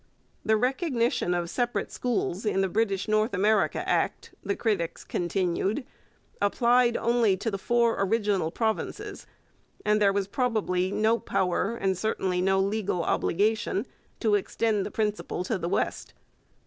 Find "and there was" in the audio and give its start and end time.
9.85-10.27